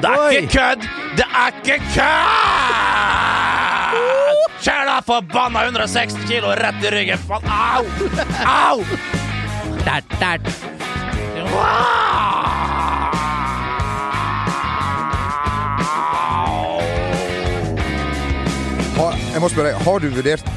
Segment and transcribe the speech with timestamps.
[0.00, 0.36] Det er Oi.
[0.36, 0.84] ikke kødd!
[1.16, 3.20] Det er ikke kødd!
[4.60, 7.20] Kjør da forbanna 160 kilo rett i ryggen!
[7.28, 7.84] Faen, au!
[8.48, 8.78] Au!
[9.84, 10.38] Der, der.
[18.96, 20.48] Ha, jeg må spørre deg, har du vurdert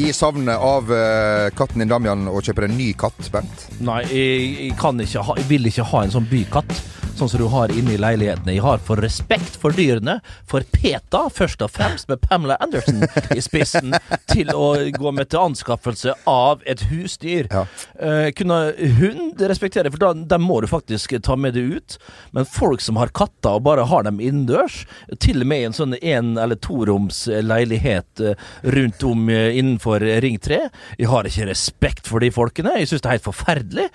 [0.00, 3.68] i savnet av eh, katten din Damian å kjøpe deg en ny katt, Bent?
[3.86, 6.72] Nei, jeg, jeg kan ikke ha Jeg vil ikke ha en sånn bykatt.
[7.20, 8.54] Sånn som du har inne i leilighetene.
[8.54, 10.14] Jeg har for respekt for dyrene,
[10.48, 13.02] for PETA, først og fremst, med Pamela Anderson
[13.36, 13.92] i spissen,
[14.32, 17.50] til å gå med til anskaffelse av et husdyr.
[17.52, 17.66] Ja.
[18.00, 18.62] Eh, kunne
[18.96, 21.98] hund respektere, for da, da må du faktisk ta med det ut.
[22.32, 24.86] Men folk som har katter og bare har dem innendørs,
[25.20, 30.00] til og med i en sånn en- eller toroms leilighet eh, rundt om eh, innenfor
[30.24, 30.62] Ring 3,
[30.96, 32.78] jeg har ikke respekt for de folkene.
[32.80, 33.90] Jeg syns det er helt forferdelig.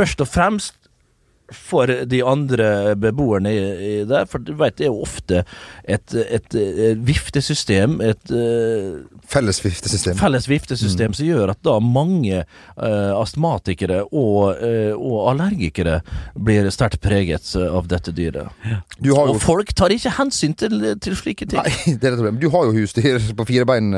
[0.00, 0.79] Først og fremst
[1.54, 5.42] for de andre beboerne i, i der, for du vet det er jo ofte
[5.84, 10.16] et, et, et viftesystem, et uh, Felles viftesystem.
[10.18, 16.00] felles viftesystem som gjør at da mange uh, astmatikere og, uh, og allergikere
[16.34, 18.50] blir sterkt preget av dette dyret.
[18.98, 21.60] Du har jo Og folk tar ikke hensyn til, til slike ting.
[21.60, 22.42] Nei, det er det problemet.
[22.42, 23.92] Du har jo husdyr på fire bein,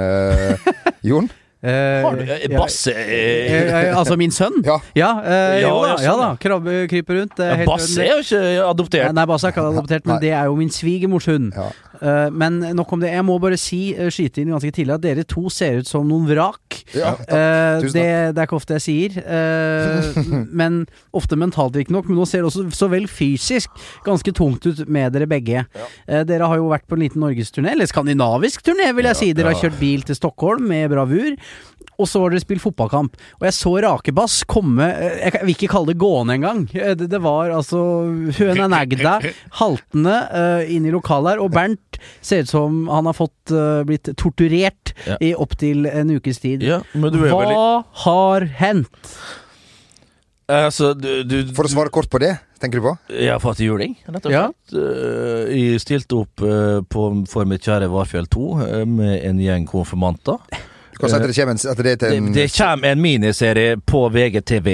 [1.09, 1.31] Jon.
[1.63, 4.57] Eh, Har du eh, Basse eh, eh, eh, altså min sønn?
[4.67, 4.81] Ja.
[4.99, 6.31] Ja, eh, Ja, jo da, ja, sånn, ja da.
[6.43, 7.39] Krabbe kryper rundt.
[7.39, 9.15] er Basse er jo ikke adoptert.
[9.15, 10.23] Nei, Basse er ikke adoptert, men Nei.
[10.27, 11.53] det er jo min svigermors hund.
[11.55, 11.69] Ja.
[12.03, 13.13] Eh, men nok om det.
[13.15, 16.27] Jeg må bare si, skyte inn ganske tidlig, at dere to ser ut som noen
[16.27, 16.81] vrak.
[16.99, 17.31] Ja, takk.
[17.31, 20.19] Eh, det, det er ikke ofte jeg sier, eh,
[20.63, 20.83] men
[21.15, 22.11] ofte mentalt riktignok.
[22.11, 23.71] Men nå ser det også så vel fysisk
[24.07, 25.63] ganske tungt ut med dere begge.
[26.11, 29.31] Eh, dere har jo vært på en liten norgesturné, eller skandinavisk turné, vil jeg si.
[29.39, 31.37] Dere har kjørt bil til Stockholm med bravur.
[32.01, 33.15] Og så var dere spilt fotballkamp.
[33.39, 36.63] Og jeg så Rakebass komme eh, Jeg kan- vil ikke kalle det gående engang.
[36.75, 37.79] Eh, Det, det var altså
[38.39, 39.19] Høna Nagda
[39.61, 41.43] haltende uh, inn i lokalet her.
[41.45, 45.17] Og Bernt ser ut som han har fått uh, blitt torturert Ja.
[45.21, 46.63] i opptil en ukes tid.
[46.67, 49.13] Ja, men du er vel Hva har hendt?
[50.53, 52.93] Altså, du, du For å svare kort på det, tenker du på?
[53.23, 54.75] Ja, for at juling, rett og slett.
[54.75, 59.69] Eh, Jeg stilte opp eh, på, for mitt kjære Varfjell 2 eh, med en gjeng
[59.71, 60.43] konfirmanter.
[60.99, 64.69] Kan det kommer en, det til en det kommer en miniserie på VGTV.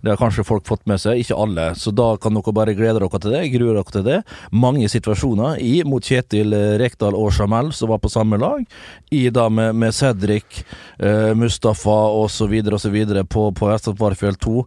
[0.00, 1.66] Det har kanskje folk fått med seg, ikke alle.
[1.78, 3.42] Så da kan dere bare glede dere til det.
[3.56, 4.20] Gruer dere til det.
[4.52, 8.62] Mange situasjoner i mot Kjetil eh, Rekdal og Jamel, som var på samme lag.
[9.10, 10.62] I da med, med Cedric,
[11.02, 12.54] uh, Mustafa osv.
[12.74, 12.98] osv.
[13.28, 14.66] på, på Vestfold Varfjell 2.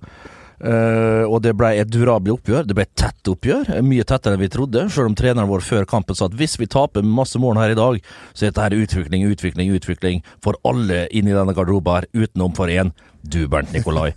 [0.57, 2.65] Eh, og det ble et durabelig oppgjør.
[2.65, 4.87] Det ble et tett oppgjør, mye tettere enn vi trodde.
[4.93, 7.77] Selv om treneren vår før kampen sa at hvis vi taper masse mål her i
[7.77, 8.01] dag,
[8.33, 13.43] så er dette utvikling, utvikling, utvikling for alle inni denne garderoben utenom for én, du
[13.51, 14.13] Bernt Nikolai.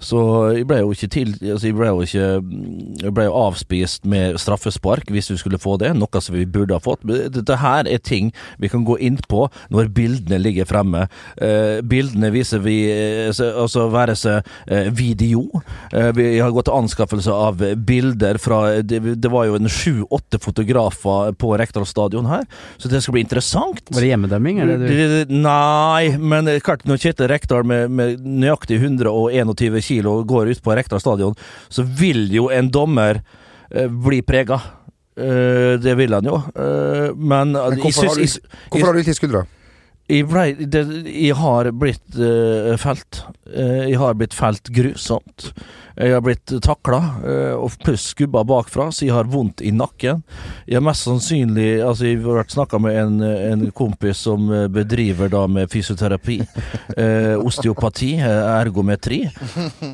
[0.00, 0.20] Så
[0.56, 2.28] jeg ble jo ikke til altså jeg ble jo ikke
[3.04, 6.76] Jeg ble jo avspist med straffespark hvis vi skulle få det, noe som vi burde
[6.76, 7.04] ha fått.
[7.04, 8.30] Dette her er ting
[8.60, 11.06] vi kan gå inn på når bildene ligger fremme.
[11.36, 15.44] Eh, bildene viser vi eh, altså være seg eh, video.
[15.92, 20.40] Eh, vi har gått til anskaffelse av bilder fra Det, det var jo en sju-åtte
[20.42, 22.46] fotografer på Rekdal stadion her,
[22.80, 23.82] så det skal bli interessant.
[23.90, 24.60] Var det hjemmedømming?
[24.64, 25.30] eller?
[25.30, 31.02] Nei, men klart når Kjetil Rekdal med, med nøyaktig 121 kilo går ut på Rekdal
[31.02, 31.36] stadion,
[31.68, 33.20] så vil jo en dommer
[33.70, 34.60] eh, bli prega.
[35.20, 36.40] Eh, det vil han jo.
[36.54, 38.38] Eh, men Men hvorfor har du,
[38.70, 39.44] hvorfor har du ikke skuldra?
[40.10, 43.22] Jeg, ble, det, jeg har blitt uh, felt.
[43.46, 45.52] Uh, jeg har blitt felt grusomt.
[46.00, 50.22] Jeg har blitt takla, uh, og pluss skubba bakfra, så jeg har vondt i nakken.
[50.66, 54.64] Jeg har mest sannsynlig Altså, jeg har vært snakka med en, en kompis som eh,
[54.72, 56.36] bedriver da med fysioterapi,
[56.96, 59.18] eh, osteopati, eh, ergometri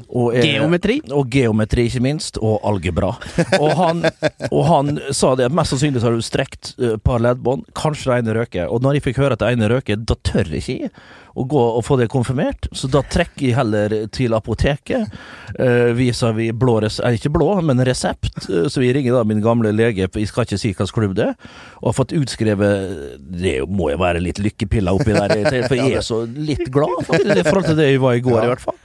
[0.09, 0.99] og er- Geometri?
[1.17, 3.15] og geometri, ikke minst, og algebra.
[3.59, 4.05] Og han,
[4.51, 8.13] og han sa det at mest sannsynlig har du strekt eh, et par leddbånd, kanskje
[8.13, 8.71] det ene røker.
[8.71, 10.91] Og når jeg fikk høre at det ene røker, da tør ikke jeg
[11.37, 15.13] å gå og få det konfirmert, så da trekker jeg heller til apoteket.
[15.59, 18.47] Uh, viser vi blå res eh, ikke blå, men resept.
[18.49, 21.29] uh, så vi ringer da min gamle lege, jeg skal ikke si hvilken klubb det
[21.29, 21.51] er,
[21.83, 26.07] og har fått utskrevet Det må jo være litt lykkepiller oppi der, for jeg er
[26.07, 28.81] så litt glad faktisk, i forhold til det jeg var i går, i hvert fall.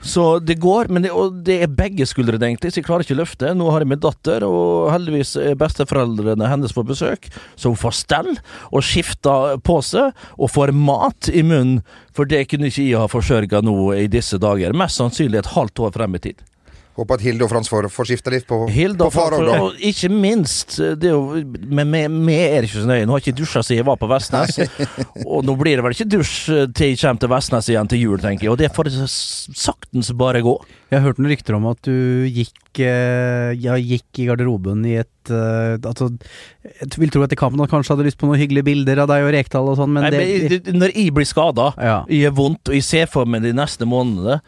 [0.00, 1.10] Så det går, men det,
[1.44, 3.52] det er begge skuldrene, egentlig, så jeg klarer ikke å løfte.
[3.56, 7.98] Nå har jeg min datter, og heldigvis er besteforeldrene hennes på besøk, så hun får
[8.00, 8.30] stell
[8.70, 11.82] og skifter på seg, og får mat i munnen,
[12.16, 14.76] for det kunne ikke jeg ha forsørga nå i disse dager.
[14.76, 16.49] Mest sannsynlig et halvt år frem i tid.
[16.98, 19.58] Håper at Hilde og Frans får, får skifta litt på, Hilde, på far òg, da.
[19.62, 21.38] og ikke minst det er jo,
[21.70, 21.94] Men
[22.26, 23.06] vi er ikke så nøye.
[23.06, 24.58] Nå har jeg ikke dusja siden jeg var på Vestnes.
[25.30, 28.02] og nå blir det vel ikke dusj eh, til jeg kommer til Vestnes igjen til
[28.02, 28.52] jul, tenker jeg.
[28.52, 30.56] Og det får saktens bare gå.
[30.90, 31.94] Jeg har hørt noen rykter om at du
[32.26, 36.08] gikk eh, Ja, gikk i garderoben i et eh, Altså,
[36.66, 39.30] jeg vil tro at Kampen kanskje hadde lyst på noen hyggelige bilder av deg og
[39.36, 42.00] Rekdal og sånn, men Nei, det men, det- når jeg blir skada, Ja.
[42.10, 44.40] jeg er vondt, og jeg ser for meg de neste månedene,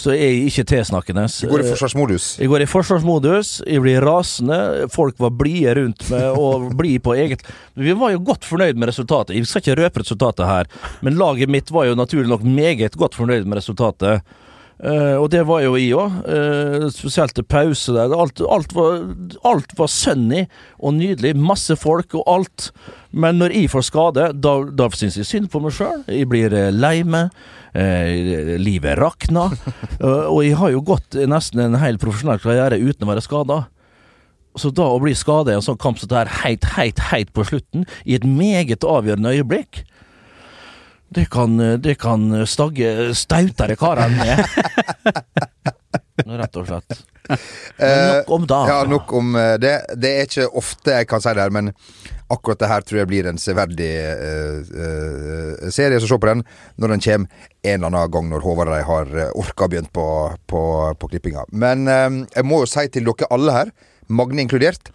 [0.00, 1.26] så er jeg ikke tilsnakkende.
[1.28, 2.26] Du går i forsvarsmodus.
[2.40, 4.60] Jeg går i forsvarsmodus, jeg blir rasende,
[4.92, 7.44] folk var blide rundt meg og blide på eget
[7.78, 9.36] Vi var jo godt fornøyd med resultatet.
[9.36, 10.70] Jeg skal ikke røpe resultatet her,
[11.04, 14.24] men laget mitt var jo naturlig nok meget godt fornøyd med resultatet.
[14.80, 16.20] Eh, og det var jo jeg òg,
[16.94, 18.14] spesielt til pause der.
[18.16, 19.02] Alt, alt, var,
[19.44, 20.46] alt var sunny
[20.78, 22.70] og nydelig, masse folk og alt.
[23.10, 26.04] Men når jeg får skade, da, da syns jeg synd på meg sjøl.
[26.08, 27.34] Jeg blir eh, lei meg.
[27.74, 29.50] Eh, livet rakna.
[30.00, 33.58] Eh, og jeg har jo gått nesten en hel profesjonell karriere uten å være skada.
[34.56, 37.28] Så da å bli skada i en sånn kamp som det her heit, heit, heit
[37.36, 39.82] på slutten, i et meget avgjørende øyeblikk
[41.14, 44.44] det kan, det kan stagge stautere karer ned.
[46.40, 47.00] Rett og slett.
[47.78, 48.60] Men nok om da.
[48.68, 49.74] Ja, nok om eh, det.
[49.96, 51.72] Det er ikke ofte jeg kan si det her, men
[52.30, 55.98] akkurat det her tror jeg blir en severdig uh, uh, serie.
[56.00, 56.44] Så se på den
[56.78, 59.92] når den kommer en eller annen gang når Håvard og de har eh, orka begynt
[59.94, 60.06] på,
[60.50, 60.62] på,
[60.94, 61.46] på klippinga.
[61.50, 63.74] Men uh, jeg må jo si til dere alle her,
[64.10, 64.90] Magne inkludert,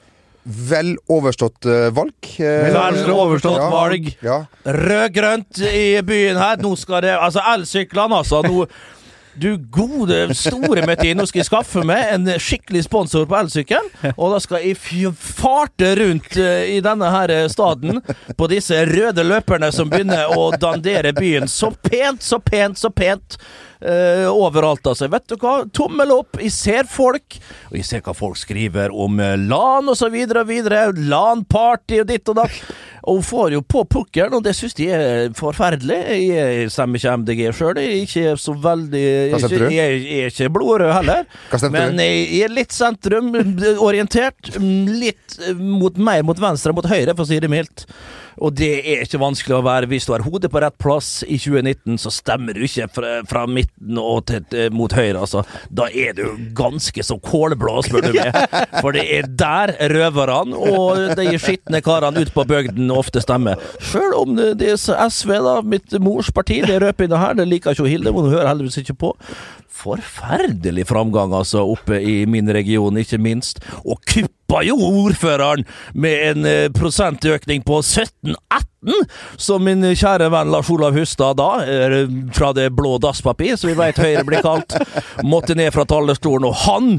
[0.45, 2.13] vel overstått eh, valg.
[2.37, 4.11] Eh, Vel overstått ja, valg.
[4.21, 4.39] Ja.
[4.63, 6.61] Rød-grønt i byen her.
[6.61, 8.43] Nå skal det Altså, elsyklene, altså.
[8.45, 8.67] Nå
[9.35, 13.91] du gode, store Metti, nå skal jeg skaffe meg en skikkelig sponsor på elsykkel.
[14.15, 18.01] Og da skal jeg farte rundt eh, i denne her eh, staden
[18.37, 23.39] på disse røde løperne som begynner å dandere byen så pent, så pent, så pent.
[23.85, 25.05] Uh, overalt, altså.
[25.11, 25.59] Vet du hva?
[25.75, 26.39] Tommel opp.
[26.41, 27.35] Jeg ser folk,
[27.67, 30.89] og jeg ser hva folk skriver om LAN LAN og så videre videre.
[30.95, 32.59] LAN-party og ditt og datt.
[33.05, 35.99] Og hun får jo på pukkelen, og det syns de er forferdelig.
[36.25, 39.03] Jeg stemmer ikke MDG sjøl, jeg er ikke så veldig
[39.37, 41.25] ikke, jeg er- ikke blodrød heller.
[41.69, 44.55] Men jeg er litt sentrumorientert.
[44.59, 47.85] Litt eh, mot mer mot venstre enn mot høyre, for å si det mildt.
[48.43, 49.87] Og det er ikke vanskelig å være.
[49.87, 53.45] Hvis du har hodet på rett plass i 2019, så stemmer du ikke fra, fra
[53.47, 55.45] midten og til, eh, mot høyre, altså.
[55.71, 56.25] Da er du
[56.57, 58.35] ganske så kålblå, spør du meg.
[58.83, 63.59] For det er der røverne og de skitne karene ute på bygden ofte stemmer.
[63.83, 67.47] Sjøl om det, det er SV, da, mitt mors parti, det røper inne her, det
[67.49, 69.13] liker ikke Hilde, hun hører heldigvis ikke på.
[69.75, 73.59] Forferdelig framgang, altså, oppe i min region, ikke minst.
[73.83, 79.03] Og kuppa jo ordføreren med en eh, prosentøkning på 17-18,
[79.41, 81.99] som min kjære venn Lars Olav Hustad da, eh,
[82.33, 84.77] fra det blå dasspapir, som vi veit Høyre blir kalt,
[85.27, 86.91] måtte ned fra talerstolen, og han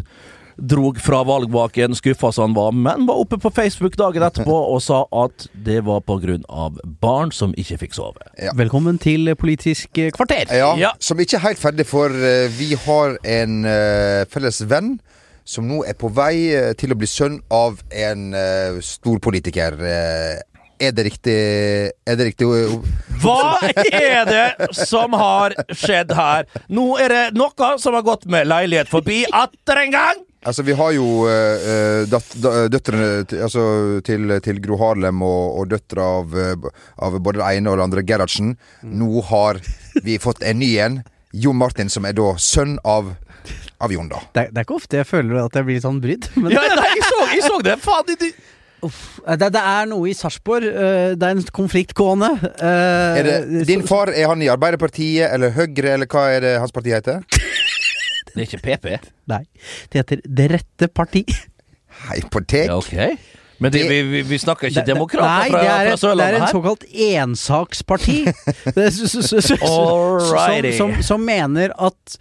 [0.56, 4.80] drog fra valgvaken, skuffa som han var, men var oppe på Facebook dagen etterpå og
[4.82, 6.02] sa at det var
[6.48, 8.24] av barn som ikke fikk sove.
[8.56, 10.48] Velkommen til Politisk kvarter.
[10.50, 10.92] Ja, Ja.
[11.00, 14.98] som ikke er helt ferdig, for eh, vi har en eh, felles venn
[15.46, 19.78] som nå er på vei eh, til å bli sønn av en uh, storpolitiker.
[19.78, 21.36] Uh, er det riktig
[22.04, 22.74] Er det riktig eh,
[23.22, 26.44] Hva er det som har skjedd her?
[26.68, 30.25] Nå er det noe som har gått med leilighet forbi atter en gang!
[30.46, 33.66] Altså, vi har jo uh, døtrene til, altså,
[34.06, 36.36] til, til Gro Harlem og, og døtre av,
[37.02, 38.56] av både det ene og det andre Gerhardsen.
[38.86, 39.62] Nå har
[40.04, 41.00] vi fått en ny en.
[41.36, 43.10] Jon Martin, som er da sønn av,
[43.82, 44.22] av Jon, da.
[44.32, 46.30] Det, det er ikke ofte jeg føler at jeg blir sånn brydd.
[46.40, 47.76] Men Ja, nei, jeg så, jeg så det!
[47.84, 48.30] Faen, de.
[48.86, 50.68] uff, det, det er noe i Sarpsborg.
[51.18, 52.30] det er en konflikt gående.
[53.26, 56.94] det, din far, er han i Arbeiderpartiet eller Høyre, eller hva er det hans parti
[56.94, 57.26] heter?
[58.36, 59.10] Det er ikke PP?
[59.32, 59.42] Nei.
[59.92, 61.24] Det heter Det rette parti.
[62.10, 62.70] Hypotek?
[62.76, 63.14] Okay.
[63.16, 63.32] ok.
[63.58, 66.32] Men det, vi, vi, vi snakker ikke Det- det- demokrater fra, fra, Sørlandet her?
[66.36, 68.18] Nei, det er en såkalt ensaksparti.
[70.36, 72.18] Som, som, som mener at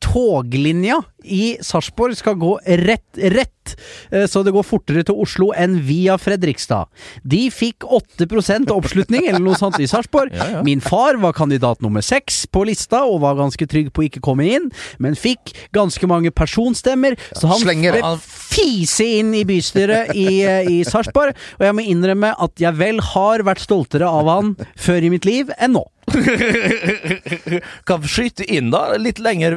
[0.00, 3.74] toglinja i Sarpsborg skal gå rett, rett,
[4.10, 6.90] eh, så det går fortere til Oslo enn via Fredrikstad.
[7.24, 10.34] De fikk 8% oppslutning, eller noe sånt, i Sarpsborg.
[10.36, 10.62] Ja, ja.
[10.66, 14.22] Min far var kandidat nummer seks på lista, og var ganske trygg på å ikke
[14.24, 14.70] komme inn,
[15.02, 17.98] men fikk ganske mange personstemmer, så han slenger.
[17.98, 18.14] ble
[18.54, 21.34] fise inn i bystyret i, eh, i Sarpsborg.
[21.58, 25.24] Og jeg må innrømme at jeg vel har vært stoltere av han før i mitt
[25.24, 25.84] liv enn nå.
[27.88, 28.94] Kan skyte inn, da.
[29.00, 29.56] Litt lenger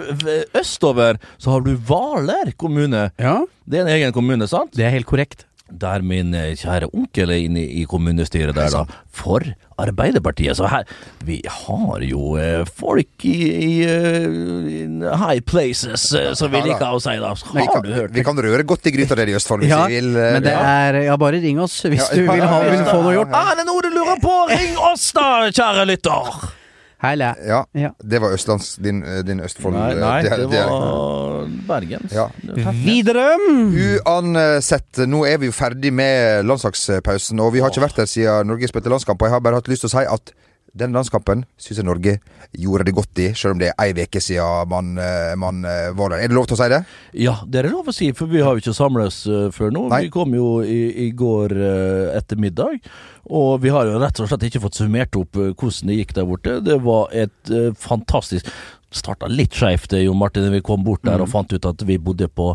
[0.58, 3.10] østover så har du Hvaler kommune.
[3.22, 4.72] Ja, Det er en egen kommune, sant?
[4.78, 5.46] det er helt korrekt.
[5.70, 8.86] Der min eh, kjære onkel er inne i kommunestyret der, da.
[9.12, 9.44] For
[9.78, 10.56] Arbeiderpartiet.
[10.58, 10.84] Så her
[11.28, 14.24] Vi har jo eh, folk i, i, eh,
[14.86, 16.72] in high places, eh, som vi Ja da.
[16.72, 17.34] liker å si, da.
[17.54, 19.70] Vi Har kan, du hørt vi kan røre godt i gryta der i Østfold hvis
[19.76, 20.10] Ja, vi vil.
[20.16, 20.64] eh, men det ja.
[20.88, 23.02] er Ja, bare ring oss hvis Ja, du ja, vil, ha, ja, vil ja, få
[23.04, 23.36] noe gjort.
[23.44, 24.38] Er det noe du lurer på?
[24.56, 26.57] Ring oss, da, kjære lytter!
[27.04, 27.36] Heile.
[27.46, 27.92] ja, Ja.
[28.02, 29.76] det var Østlands, din, eh, din Østfold...
[29.76, 32.14] Nei, eh, nei, det, det var Bergens.
[32.16, 32.28] Ja.
[32.74, 33.28] Videre!
[34.08, 38.50] Uansett, nå er vi jo ferdig med landslagspausen, og vi har ikke vært der siden
[38.50, 39.22] Norge spilte landskamp.
[39.22, 40.34] Og jeg har bare hatt lyst til å si at
[40.80, 42.14] den landskampen syns jeg Norge
[42.58, 45.90] gjorde det godt i, selv om det er ei uke siden man, eh, man eh,
[45.98, 46.24] var der.
[46.24, 46.82] Er det lov til å si det?
[47.26, 49.74] Ja, det er det lov å si, for vi har jo ikke samles uh, før
[49.74, 49.88] nå.
[49.92, 50.06] Nei.
[50.08, 51.56] Vi kom jo i, i går
[52.18, 52.80] ettermiddag,
[53.28, 56.28] og vi har jo rett og slett ikke fått summert opp hvordan det gikk der
[56.30, 56.58] borte.
[56.64, 58.48] Det var et fantastisk
[58.88, 61.84] Starta litt skeivt, eh, Jon Martin, da vi kom bort der og fant ut at
[61.84, 62.54] vi bodde på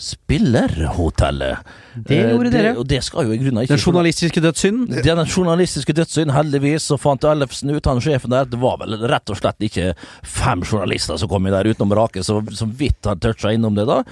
[0.00, 1.58] Spillerhotellet.
[1.94, 2.72] Det Eh, gjorde dere.
[2.78, 5.02] Og det skal jo i grunnen ikke Den journalistiske dødssynden.
[5.04, 9.28] den journalistiske dødssynd, heldigvis, så fant Ellefsen ut, han sjefen der, det var vel rett
[9.30, 13.18] og slett ikke fem journalister som kom inn der utenom Rake, som så vidt han
[13.18, 14.02] toucha innom det da.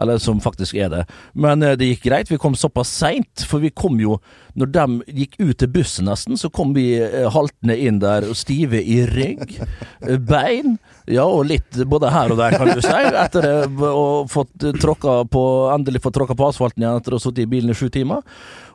[0.00, 1.02] Eller som faktisk er det.
[1.32, 2.30] Men eh, det gikk greit.
[2.30, 4.18] Vi kom såpass seint, for vi kom jo
[4.54, 8.36] Når de gikk ut til bussen nesten, så kom vi eh, haltende inn der, og
[8.38, 10.76] stive i rygg, eh, bein,
[11.10, 15.24] ja, og litt både her og der, kan du si, etter å å fått tråkka
[15.32, 15.42] på
[15.74, 18.22] Endelig fått tråkka på asfalten igjen etter å ha sittet i bilen i sju timer.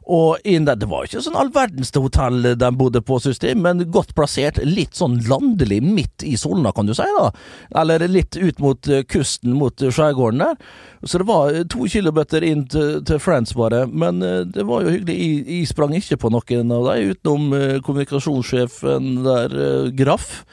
[0.10, 3.86] Og der, Det var ikke sånn all verdens hotell de bodde på, synes de, men
[3.94, 4.58] godt plassert.
[4.66, 7.06] Litt sånn landelig midt i Solna, kan du si.
[7.18, 7.30] da.
[7.82, 10.56] Eller litt ut mot kysten, kusten, mot eh, skjærgården der.
[11.04, 13.86] Så det var eh, to kilometer inn til, til France, bare.
[13.88, 15.18] Men eh, det var jo hyggelig.
[15.20, 20.44] Jeg, jeg sprang ikke på noen av dem, utenom eh, kommunikasjonssjefen der, eh, Graff.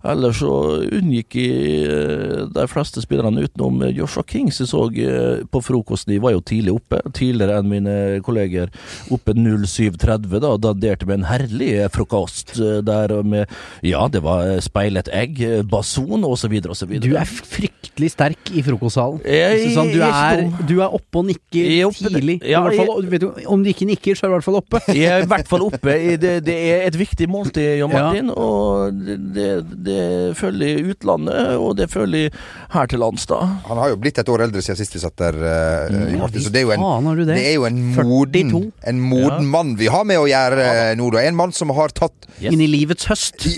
[0.00, 0.48] Ellers så
[0.96, 6.14] unngikk jeg eh, de fleste spillerne utenom Joshua King, som jeg så eh, på frokosten.
[6.14, 8.70] De var jo tidlig oppe, tidligere enn mine kolleger.
[9.12, 10.54] Oppe 07.30, da.
[10.64, 13.50] Danderte med en herlig frokost eh, der med
[13.84, 15.36] Ja, det var speilet egg,
[15.68, 16.56] bason osv.
[16.72, 16.96] osv.
[17.04, 19.20] Du er fryktelig sterk i frokostsalen.
[19.28, 22.38] Jeg- Så sånn, du, er du er oppe og nikker er oppe- tidlig.
[22.48, 24.60] ja, I fall, jeg- du om du ikke nikker, så er du i hvert fall
[24.62, 24.80] oppe.
[24.96, 25.98] Jeg er i hvert fall oppe.
[26.24, 28.08] Det, det er et viktig måltid, Jon Ja.
[28.32, 29.50] Og det, det,
[29.90, 32.30] det følger i utlandet, og det følger
[32.74, 33.40] her til lands, da.
[33.68, 36.44] Han har jo blitt et år eldre siden sist vi satt der, uh, Ja, Martin,
[36.46, 37.28] så det er jo en faen det.
[37.34, 38.54] Det er jo en moden,
[38.92, 39.52] en moden Ja.
[39.56, 41.24] mann vi har med å gjøre eh, nå, da.
[41.26, 42.54] En mann som har tatt Yes.
[42.54, 43.44] Inn i livets høst.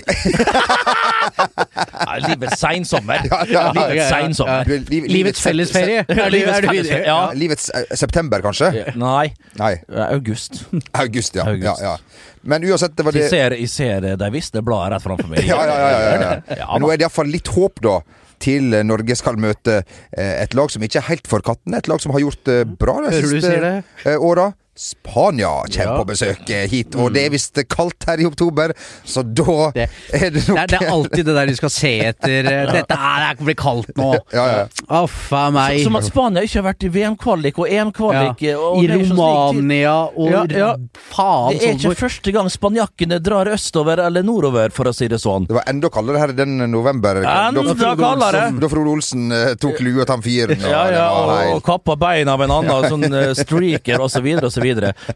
[2.03, 3.23] Ja, livets seinsommer.
[3.23, 3.47] sommer.
[3.51, 4.65] ja, ja, livets sein sommer.
[4.89, 6.05] Liv- Livets fellesferie.
[6.17, 7.81] Ja, Er livets ja.
[7.81, 8.71] Eh, september, kanskje?
[8.99, 9.73] Nei, Nei,
[10.09, 10.63] august.
[11.03, 11.45] august, ja.
[11.47, 11.81] August.
[11.81, 11.97] ja, ja.
[12.43, 15.45] Men uansett, det var Jeg det ser, jeg ser de visste bladet rett framfor meg.
[15.51, 16.57] Ja, ja, ja, ja, ja, ja.
[16.63, 17.99] Ja, Men nå er det iallfall litt håp, da.
[18.43, 21.79] Til eh, Norge skal møte eh, et lag som ikke er helt for kattene.
[21.79, 23.73] Et lag som har gjort det bra de du siste det?
[24.03, 24.49] eh, åra.
[24.75, 25.97] Spania kommer Ja.
[25.97, 28.73] på besøk eh, hit, og det er visst kaldt her i oktober,
[29.05, 31.91] så da Det- er det nok det, det er alltid det der du skal se
[31.99, 32.39] etter.
[32.47, 34.17] eh, Dette er, det blir kaldt nå.
[34.33, 34.67] Ja, ja.
[34.89, 35.83] A meg.
[35.83, 38.41] Som at Spania ikke har vært i VM-kvalik og EM-kvalik.
[38.41, 38.57] Ja.
[38.81, 40.75] I Romania og Ja, ja.
[41.11, 45.07] faen Det er ikke hvor- første gang spanjakkene drar østover eller nordover, for å si
[45.07, 45.45] det sånn.
[45.47, 47.15] Det var enda kaldere her den november.
[47.21, 48.59] Enda Da- kaldere.
[48.59, 50.57] Da Frode Olsen eh, tok lue og tamfiren.
[50.63, 54.62] og Ja, ja, og, og kappa bein av en annen sånn eh, streaker så osv.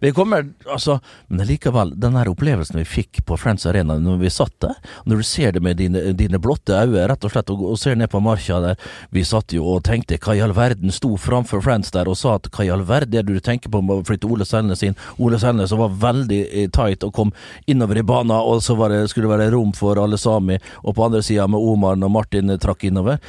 [0.01, 4.31] Vi kommer altså Men likevel, den her opplevelsen vi fikk på Friends Arena når vi
[4.31, 4.75] satt der,
[5.05, 7.97] når du ser det med dine, dine blotte øyne, rett og slett, og, og ser
[7.99, 8.79] ned på marka der
[9.13, 12.37] Vi satt jo og tenkte hva i all verden sto framfor Friends der og sa
[12.37, 14.83] at hva i all verden er det du tenker på med å flytte Ole Selnes
[14.85, 14.97] inn?
[15.17, 17.33] Ole Selnes var veldig eh, tight og kom
[17.65, 21.05] innover i banen, og så det, skulle det være rom for alle sami, og på
[21.05, 23.21] andre sida med Omar når Martin eh, trakk innover.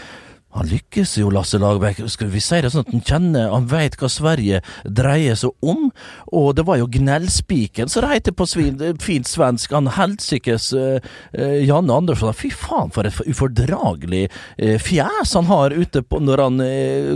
[0.59, 2.00] Han lykkes jo, Lasse Lagerbäck.
[2.21, 5.88] Vi si det sånn at han kjenner Han veit hva Sverige dreier seg om.
[6.35, 9.73] Og det var jo gnellspiken som det heter på svin, fint svensk.
[9.77, 10.99] Han helsikes uh,
[11.62, 12.35] Janne Andersson.
[12.35, 16.62] Fy faen, for et ufordragelig uh, fjes han har ute på når han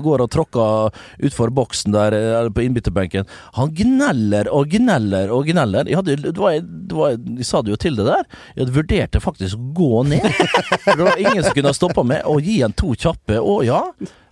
[0.05, 3.27] går og tråkker utfor boksen der, eller på innbytterbenken.
[3.59, 5.91] Han gneller og gneller og gneller.
[5.91, 8.25] Jeg, hadde, det var, det var, jeg sa det jo til det der.
[8.57, 10.29] Jeg vurderte faktisk å gå ned.
[10.93, 13.32] Det var ingen som kunne stoppa meg og gi en to kjappe.
[13.41, 13.81] Å ja,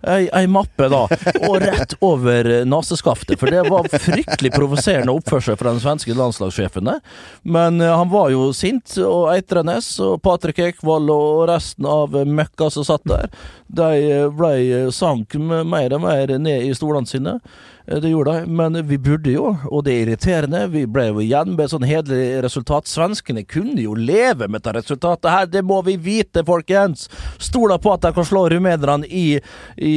[0.07, 1.03] ei, ei mappe da.
[1.47, 3.39] Og rett over naseskaftet.
[3.39, 6.89] For det var fryktelig provoserende oppførsel fra den svenske landslagssjefen.
[7.43, 12.69] Men eh, han var jo sint og eitrende, og Patrick Ekvold og resten av møkka
[12.73, 13.29] som satt der,
[13.71, 17.39] de eh, ble eh, sank mer og mer ned i stolene sine.
[17.85, 20.61] Det gjorde de, men vi burde jo, og det er irriterende.
[20.71, 22.87] Vi ble jo igjen med sånn hederlig resultat.
[22.87, 27.09] Svenskene kunne jo leve med dette resultatet her, det må vi vite, folkens!
[27.41, 29.41] Stoler på at de kan slå rumenerne i,
[29.75, 29.90] i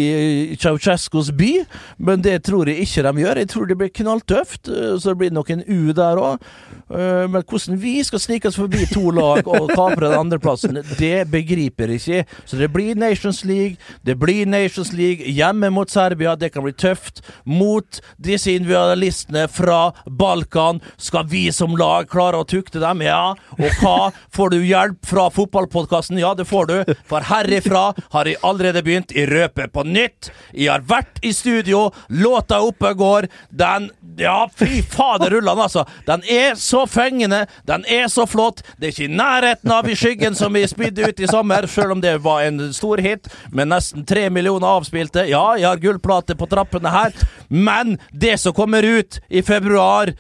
[0.61, 1.53] Ceaucescos by,
[1.99, 3.43] men det tror jeg ikke de gjør.
[3.43, 6.53] Jeg tror det blir knalltøft, eh, så det blir nok en U der òg.
[6.85, 11.91] Men hvordan vi skal snike oss forbi to lag og kapre den andreplassen, det begriper
[11.95, 12.41] jeg ikke.
[12.45, 16.35] Så det blir Nations League, det blir Nations League hjemme mot Serbia.
[16.37, 17.23] Det kan bli tøft.
[17.45, 20.81] Mot disse individualistene fra Balkan.
[20.97, 23.03] Skal vi som lag klare å tukte dem?
[23.05, 23.35] Ja.
[23.59, 24.13] Og hva?
[24.35, 26.21] Får du hjelp fra fotballpodkasten?
[26.21, 26.77] Ja, det får du.
[27.09, 29.13] For herifra har jeg allerede begynt.
[29.15, 30.31] i røpet på nytt.
[30.53, 31.91] Jeg har vært i studio.
[32.09, 33.29] Låta oppe går.
[33.51, 35.83] Den Ja, fy fader rullan, altså.
[36.07, 37.47] Den er så fengende.
[37.67, 38.63] Den er så flott.
[38.79, 41.97] Det er ikke i nærheten av i skyggen som vi spydde ut i sommer, selv
[41.97, 45.27] om det var en stor hit med nesten tre millioner avspilte.
[45.27, 47.11] Ja, jeg har gullplate på trappene her,
[47.49, 50.15] men det som kommer ut i februar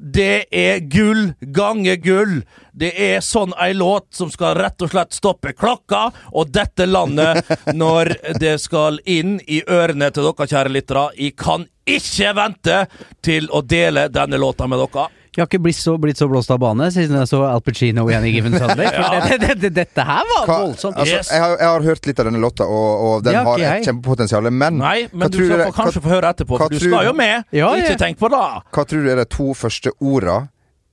[0.00, 2.40] det er gull gange gull.
[2.72, 7.44] Det er sånn ei låt som skal rett og slett stoppe klokka og dette landet
[7.76, 11.06] når det skal inn i ørene til dere, kjære lyttere.
[11.20, 12.84] Jeg kan ikke vente
[13.24, 15.10] til å dele denne låta med dere.
[15.36, 18.02] Jeg har ikke blitt så, blitt så blåst av bane siden jeg så Al Pacino
[18.10, 18.88] i Any Given Sunday.
[18.96, 20.96] For det, det, det, dette her var Hva, voldsomt.
[20.98, 21.30] altså, Yes.
[21.30, 23.76] jeg, har, jeg har hørt litt av denne låta, og, og den ja, har har
[23.78, 24.48] et kjempepotensial.
[24.50, 27.46] Men Nei, men du skal få kanskje få høre etterpå, for du skal jo med.
[27.54, 27.84] Ja, ja.
[27.84, 28.42] Ikke tenk på det.
[28.74, 30.40] hva tror du er de to første orda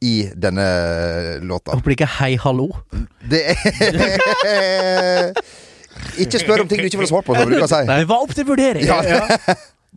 [0.06, 0.68] i denne
[1.42, 1.74] låta?
[1.74, 2.68] Jeg håper det ikke er hei, hallo.
[3.34, 5.34] Det er
[6.22, 7.80] Ikke spør om ting du ikke får svar på, som du kan si.
[7.90, 8.86] Det var opp til vurdering.
[8.86, 9.02] Ja.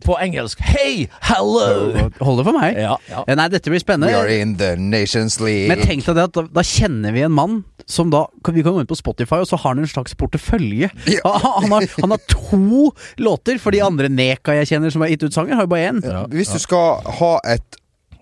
[0.05, 0.61] På engelsk.
[0.65, 2.09] Hey, hello!
[2.21, 2.79] Holder for meg.
[2.79, 3.25] Ja, ja.
[3.37, 4.11] Nei, dette blir spennende.
[4.11, 5.69] We are in the Nations League.
[5.71, 8.75] Men tenk deg det at da, da kjenner vi en mann som da Vi kan
[8.75, 10.91] gå inn på Spotify, og så har han en slags portefølje.
[11.11, 11.33] Ja.
[11.41, 15.11] Han, han, har, han har to låter, for de andre Neka jeg kjenner som har
[15.11, 16.01] gitt ut sanger, har jo bare én.
[16.31, 17.77] Hvis du skal ha et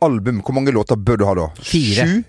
[0.05, 1.47] album, hvor mange låter bør du ha da?
[1.61, 2.05] Fire.
[2.07, 2.23] Sju?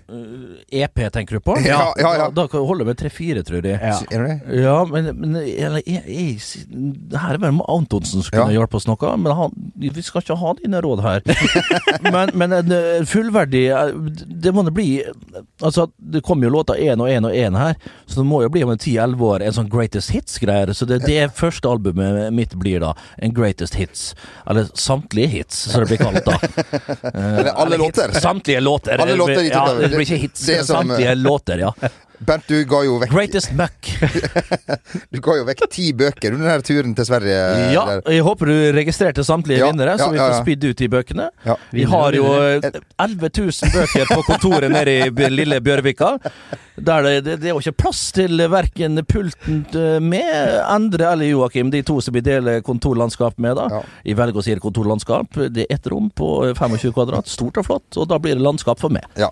[0.71, 1.55] EP, E tenker du på?
[1.65, 2.27] Ja, ja, ja.
[2.29, 3.79] Da, da holder det med tre-fire, tror jeg.
[3.81, 3.97] Ja.
[4.11, 4.59] Er det det?
[4.63, 8.59] Ja, men, men eller, jeg, jeg, her er vel Antonsen som kunne Ja.
[8.61, 11.25] hjelpe oss noe, men han, vi skal ikke ha dine råd her.
[12.13, 13.91] men, men en eh, fullverdig eh,
[14.41, 14.87] Det må det bli
[15.61, 17.75] Altså, det kommer jo låter én og én og én her,
[18.09, 20.71] så det må jo bli om en ti-elleve år en sånn Greatest Hits-greier.
[20.75, 22.93] Så det det første albumet mitt blir, da.
[23.21, 24.11] En Greatest Hits.
[24.49, 26.37] Eller samtlige hits, som det blir kalt da.
[27.61, 28.11] Alle låter.
[28.11, 28.97] Samtlige låter.
[28.97, 30.45] Alle låter ja, det blir ikke hits.
[30.45, 31.73] Som, samtlige låter, ja.
[32.21, 33.87] Bernt, du ga jo vekk Greatest Muck.
[35.13, 37.37] Du ga jo vekk ti bøker under denne turen til Sverige.
[37.73, 38.01] Ja, der.
[38.13, 41.27] jeg håper du registrerte samtlige Ja, vinnere, så ja, vi får spydd ut de bøkene.
[41.73, 42.67] Vi har jo eh,
[43.01, 46.13] 11 000 bøker på kontoret nede i lille Bjørvika.
[46.81, 51.31] Der det, det, det er jo ikke plass til verken pulten eh, med Endre eller
[51.31, 53.57] Joakim, de to som vi deler kontorlandskap med.
[53.59, 53.83] da.
[54.05, 55.41] Jeg velger å si kontorlandskap.
[55.49, 58.81] Det er ett rom på 25 kvadrat, stort og flott, og da blir det landskap
[58.81, 59.07] for meg.
[59.19, 59.31] Ja.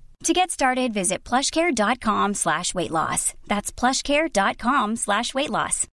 [0.23, 3.33] To get started, visit plushcare.com slash weight loss.
[3.47, 5.87] That's plushcare.com slash weight loss.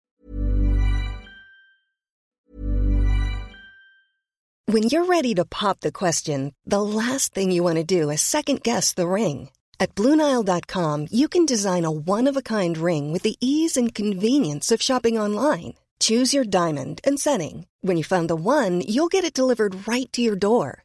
[4.66, 8.20] When you're ready to pop the question, the last thing you want to do is
[8.20, 9.48] second guess the ring.
[9.80, 13.94] At Bluenile.com, you can design a one of a kind ring with the ease and
[13.94, 15.74] convenience of shopping online.
[16.00, 17.66] Choose your diamond and setting.
[17.80, 20.84] When you find the one, you'll get it delivered right to your door.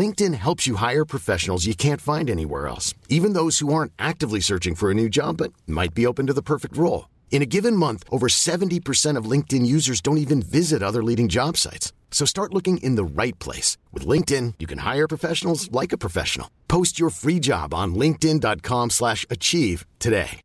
[0.00, 4.40] LinkedIn helps you hire professionals you can't find anywhere else, even those who aren't actively
[4.40, 7.08] searching for a new job but might be open to the perfect role.
[7.32, 11.56] In a given month, over 70% of LinkedIn users don't even visit other leading job
[11.56, 11.92] sites.
[12.12, 13.78] So start looking in the right place.
[13.90, 16.48] With LinkedIn, you can hire professionals like a professional.
[16.68, 20.40] Post your free job on linkedin.com slash achieve today.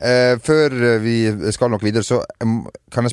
[0.00, 2.24] Eh, før vi skal nok videre, så
[2.92, 3.10] kan jeg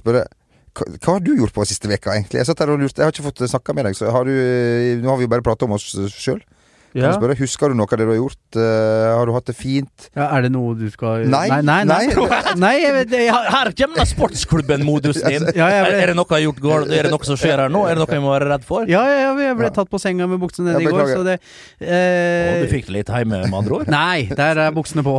[0.78, 2.42] hva, har du gjort på siste veka egentlig?
[2.42, 4.34] Jeg satt her og lurte, jeg har ikke fått snakka med deg, så har du
[4.34, 6.42] eh, Nå har vi jo bare prata om oss sjøl.
[6.94, 8.40] Kan jeg spørre, Husker du noe av det du har gjort?
[8.56, 8.64] Uh,
[9.20, 10.08] har du hatt det fint?
[10.18, 12.06] Ja, er det noe du skal Nei, Nei, nei, nei.
[12.10, 12.54] nei.
[12.64, 15.46] nei jeg vet, jeg, Her kommer da sportsklubben-modusen inn.
[15.60, 16.94] Ja, jeg Er, ble- er det noe jeg har gjort galt?
[16.98, 17.84] Er det noe som skjer her nå?
[17.90, 18.88] Er det noe jeg må være redd for?
[18.90, 21.86] ja, ja, jeg ble tatt på senga med buksene nede i går, så det uh...
[21.86, 23.92] eh, du fikk det litt hjemme, med andre ord?
[23.98, 25.16] Nei, der er buksene på.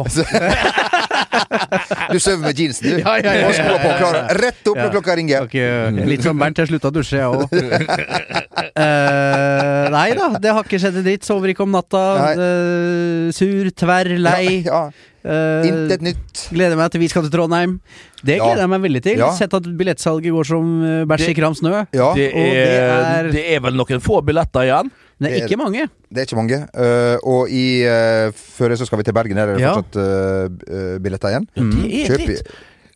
[2.08, 2.98] Du sover med jeansen, du.
[3.02, 4.22] Ja, ja, ja, ja, ja, ja.
[4.38, 4.92] Rett opp når Ja.
[4.96, 5.46] klokka ringer.
[5.48, 7.44] Okay, litt som Bernt, jeg slutta å dusje, jeg òg.
[9.90, 11.24] Nei da, det har ikke skjedd en dritt.
[11.26, 12.02] Sover ikke om natta.
[12.32, 14.62] Eh, sur, tverr, lei.
[14.66, 14.88] Ja,
[15.28, 16.44] Eh, Intet nytt.
[16.54, 17.80] Gleder meg til vi skal til Trondheim.
[18.24, 18.44] Det Ja.
[18.46, 19.18] gleder jeg meg veldig til.
[19.18, 19.26] Ja.
[19.36, 21.72] Sett at billettsalget går som eh, bæsj i Det- kram snø.
[21.92, 24.90] Ja, Det er, det er, det er vel noen få billetter igjen?
[25.20, 25.88] Det er Det er- ikke mange.
[26.14, 26.58] det er ikke mange.
[26.72, 29.34] Uh, og i uh, før så skal vi til Bergen.
[29.36, 29.74] Der er det Ja.
[29.74, 31.46] fortsatt eh, billetter igjen.
[31.58, 31.70] Mm.
[31.82, 32.42] det er Kjøp, litt.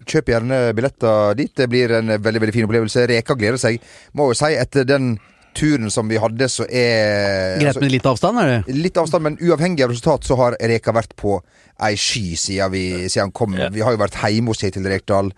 [0.06, 1.54] kjøp gjerne billetter dit.
[1.54, 3.08] Det blir en veldig veldig fin opplevelse.
[3.08, 3.78] Reka gleder seg.
[4.16, 5.18] Må jo si etter den
[5.54, 8.76] turen som vi hadde, så er Greit altså, med litt avstand, er det?
[8.76, 11.38] Litt avstand, men uavhengig av resultat, så har Reka vært på
[11.82, 13.56] ei sky siden, vi, siden han kom.
[13.58, 13.68] Ja.
[13.72, 15.32] Vi har jo vært hjemme hos Kjetil Rekdal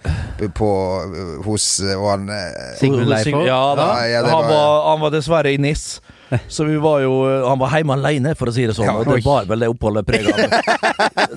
[0.58, 0.70] på,
[1.46, 3.44] hos Og han eh, Sigmund Leifo?
[3.46, 3.86] Ja, da.
[4.04, 5.86] Ja, ja, var, han, var- var, han var dessverre i NIS.
[6.48, 7.12] Så vi var jo
[7.48, 8.88] Han var hjemme alene, for å si det sånn.
[8.88, 10.40] Ja, og det bar vel det oppholdet preg av.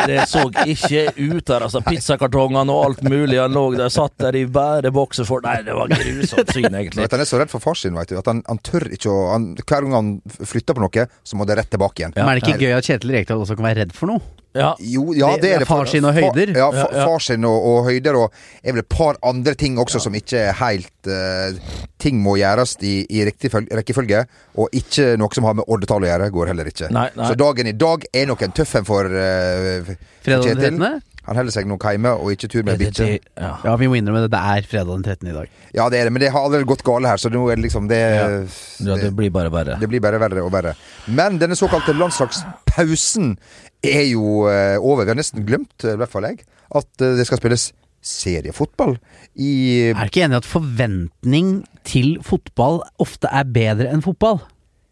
[0.07, 1.65] Det så ikke ut der.
[1.67, 3.39] Altså, Pizzakartongene og alt mulig.
[3.41, 7.03] Han lå der, satt der i bærebokser for Nei, det var grusomt syn, egentlig.
[7.03, 8.17] vet, han er så redd for far sin, vet du.
[8.21, 11.47] At han, han tør ikke å han, Hver gang han flytter på noe, så må
[11.49, 12.17] det rett tilbake igjen.
[12.17, 14.23] Men er det ikke gøy at Kjetil Rekdal også kan være redd for noe?
[14.57, 14.71] Ja.
[14.81, 15.67] Jo, ja, Det- det er det.
[15.69, 16.53] far sin og høyder?
[16.53, 17.05] Fa, ja, fa, Ja, ja.
[17.05, 18.31] far sin og, og høyder, og
[18.63, 21.57] er vel et par andre ting også som ikke er helt uh,
[21.99, 24.25] Ting må gjøres i, i riktig føl- rekkefølge,
[24.57, 26.91] og ikke noe som har med oddetall å gjøre, går heller ikke.
[26.93, 27.25] Nei, nei.
[27.31, 29.89] Så dagen i dag er nok en tøff en for uh,
[30.23, 31.01] Fredag den 13.?
[31.27, 33.07] Han holder seg nok hjemme, og ikke tur med bikkje.
[33.35, 33.49] ja.
[33.65, 34.31] Ja, vi må innrømme det.
[34.31, 35.27] Det er fredag den 13.
[35.27, 35.49] i dag.
[35.75, 37.65] Ja, det er det, men det har allerede gått gale her, så nå er det
[37.67, 39.75] liksom det, ja, det blir bare verre.
[39.81, 40.73] det blir bare verre og verre.
[41.11, 43.35] Men denne såkalte landslagspausen
[43.83, 45.03] er jo eh, over.
[45.03, 46.41] Vi har nesten glemt, eh, i hvert fall jeg,
[46.75, 47.69] at eh, det skal spilles
[48.07, 48.95] seriefotball
[49.35, 49.51] i
[49.91, 51.49] Er du ikke enig i at forventning
[51.87, 54.39] til fotball ofte er bedre enn fotball?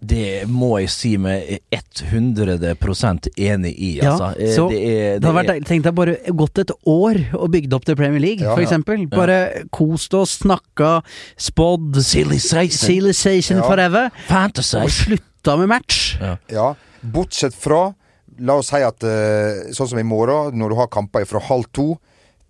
[0.05, 4.27] Det må jeg si meg 100% enig i, altså.
[4.37, 5.67] Ja, så det er, det hadde vært er- deilig.
[5.69, 9.05] Tenk deg bare gått et år og bygd opp til Premier League, Ja, for ja.
[9.15, 9.37] Bare
[9.71, 11.01] kost oss, snakka,
[11.37, 13.57] spådd Civilization.
[13.57, 13.63] Ja.
[13.69, 14.09] forever.
[14.27, 14.77] Fantasy.
[14.77, 16.17] Og slutta med match.
[16.21, 16.35] Ja.
[16.51, 17.93] Ja, bortsett fra
[18.37, 21.69] La oss si at eh, sånn som i morgen, når du har kamper fra halv
[21.71, 21.93] to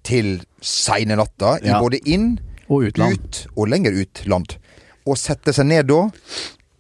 [0.01, 1.79] til seine natta, i Ja.
[1.79, 3.13] både inn, Og utland.
[3.13, 4.55] ut og lenger ut land.
[5.05, 6.09] Og sette seg ned da,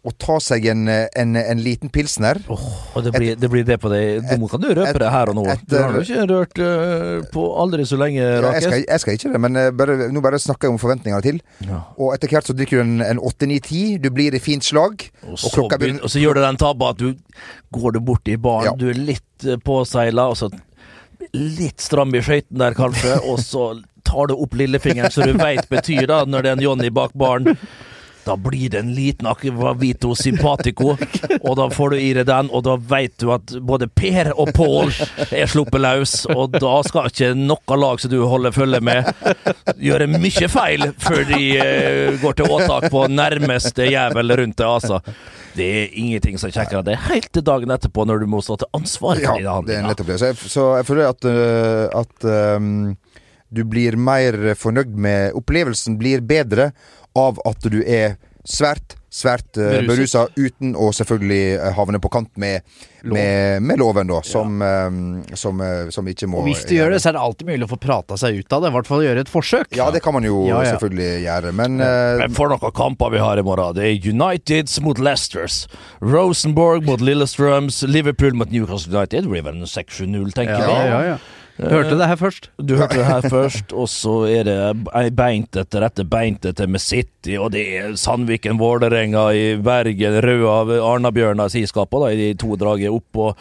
[0.05, 2.37] og ta seg en, eh, en, en liten pilsner.
[2.47, 4.21] Og det blir, det blir det på deg.
[4.37, 5.45] Nå kan du røpe et- det her og nå.
[5.49, 9.01] Et, du har jo ikke rørt uh, på aldri så lenge, Ja, jeg, skal, jeg
[9.01, 11.41] skal ikke det, men eh, bare, nå bare snakker jeg om forventningene til.
[11.65, 11.81] Ja.
[11.97, 15.39] Og etter hvert så drikker du en, en 8-9-10, du blir i fint slag, Og,
[15.41, 17.09] så begynner, og så gjør du den tabba at du
[17.75, 18.77] går du bort i baren, Ja.
[18.77, 20.51] du er litt øh, påseila, og så
[21.33, 23.65] litt stram i skøyten der kanskje, og så
[24.05, 27.15] tar du opp lillefingeren, så du veit betyr da, når det er en Johnny bak
[27.17, 27.55] baren
[28.25, 30.95] da blir det en liten Aquavito Simpatico,
[31.39, 34.51] og da får du i deg den, og da veit du at både Per og
[34.55, 34.91] Pål
[35.29, 39.09] er sluppet løs, og da skal ikke noe lag som du holder følge med,
[39.81, 45.01] gjøre mye feil før de uh, går til åtak på nærmeste jævel rundt deg, altså.
[45.55, 46.83] Det er ingenting som er kjekkere.
[46.83, 49.45] Det er helt til dagen etterpå, når du må stå til ansvar Ja, for dine
[49.45, 50.01] det er handlinger.
[50.03, 50.17] det.
[50.19, 52.97] Så jeg, så jeg føler at, uh, at um
[53.55, 56.71] du blir mer fornøyd med Opplevelsen blir bedre
[57.15, 59.87] av at du er svært, svært uh, Beruset.
[59.89, 62.61] berusa, uten å selvfølgelig øh, havne på kant med,
[63.01, 64.99] med, med loven, da, som, øhm,
[65.33, 67.65] som, uh, som ikke må Og hvis du gjør det, så er det alltid mulig
[67.65, 68.69] å få prata seg ut av det.
[68.69, 69.71] I hvert fall gjøre et forsøk.
[69.79, 70.75] Ja, det kan man jo Ja, ja.
[70.75, 73.73] selvfølgelig gjøre, men uh, Men for noen kamper vi har i morgen.
[73.79, 75.63] Det er Uniteds mot Leicesters.
[76.05, 77.81] Rosenborg mot Lillestrøms.
[77.89, 79.25] Liverpool mot Newcastle United.
[79.25, 80.91] Det blir vel en 6-7-0, tenker Ja, vi.
[80.91, 81.17] ja, ja.
[81.55, 82.49] Du hørte det her først.
[82.59, 84.55] Du hørte det her først, og så er det
[84.91, 91.53] ei beintete Beint beintete med City, og det er Sandviken, Vålerenga i Bergen, Røa, Arna-Bjørnar
[91.53, 93.31] siskapet da, i de to draget oppå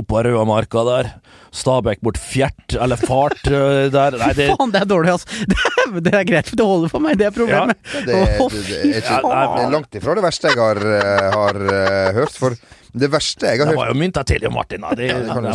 [0.00, 1.12] oppå Røamarka der.
[1.50, 4.14] Stabæk bort fjert, eller fart eh, der.
[4.20, 5.38] Nei, det, Faen, det er dårlig, altså.
[5.50, 7.16] Det er, det er greit, det holder for meg.
[7.18, 7.78] Det er problemet.
[7.90, 11.58] Det, det, det, er ikke, det er langt ifra det verste jeg har, eh, har
[11.64, 12.36] eh, hørt.
[12.38, 12.54] For
[12.92, 14.84] det verste jeg har de Det var jo mynta til, jo, Martin.
[14.96, 15.54] Det, Ja, det de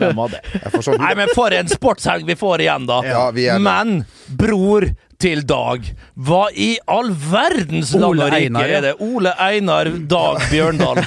[0.00, 0.42] de var det.
[0.98, 3.00] Nei, men for en sportshelg vi får igjen, da.
[3.06, 4.88] Ja, men bror
[5.22, 5.84] til Dag,
[6.18, 8.92] hva i all verdens land og rike er det?
[9.04, 10.98] Ole Einar Dag Bjørndal.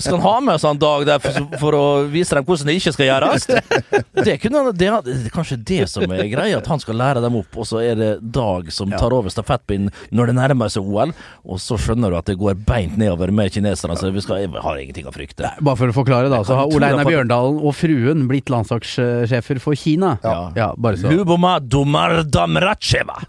[0.00, 2.76] Skal han ha med seg en Dag der for, for å vise dem hvordan det
[2.80, 3.46] ikke skal gjøres?
[3.46, 7.38] Det, kunne, det, det er kanskje det som er greia, at han skal lære dem
[7.38, 11.14] opp, og så er det Dag som tar over stafettpinnen når det nærmer seg OL,
[11.46, 14.82] og så skjønner du at det går beint nedover med kineserne, så vi skal, har
[14.82, 15.52] ingenting å frykte.
[15.60, 19.78] Bare for å forklare, da, så har Ole Einar Bjørndalen og fruen blitt landslagssjefer for
[19.78, 20.16] Kina.
[20.26, 20.72] Ja.
[20.74, 21.12] bare så.
[21.14, 23.22] Luboma Domardamracheva.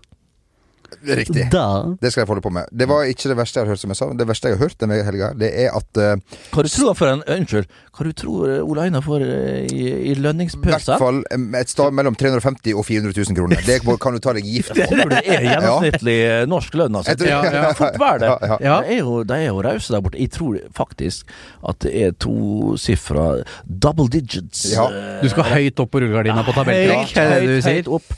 [1.07, 1.47] Riktig.
[1.51, 1.65] Da.
[2.01, 2.69] Det skal jeg holde på med.
[2.71, 4.07] Det var ikke det verste jeg har hørt, som jeg sa.
[4.17, 7.11] Det verste jeg har hørt denne helga, det er at uh, Hva du tror for
[7.11, 7.67] en Unnskyld.
[7.97, 11.71] Hva du tror eh, Ole Einar får uh, i, i i hvert fall eh, et
[11.71, 13.63] sted mellom 350 og 400 000 kroner.
[13.65, 14.87] Det kan du ta deg gift på.
[15.11, 16.39] det er gjennomsnittlig ja.
[16.49, 17.17] norsk lønn, altså.
[17.17, 17.63] Tror- Ja, ja.
[17.67, 18.29] Det fort være det.
[18.31, 18.57] Ja, ja.
[18.67, 18.77] Ja.
[18.85, 20.21] De er jo, de er jo rause der borte.
[20.21, 21.35] Jeg tror faktisk
[21.67, 23.27] at det er tosifra
[23.65, 24.65] double digits.
[24.73, 24.87] Ja.
[24.91, 27.05] eh, Du skal høyt opp på rullegardina på tabellen?
[27.13, 28.17] det høyt, høyt opp.